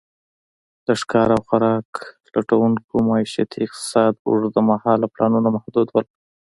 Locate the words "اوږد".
4.27-4.55